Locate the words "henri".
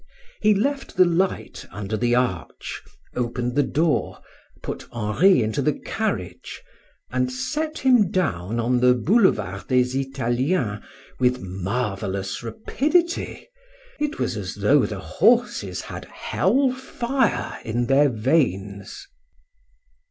4.91-5.43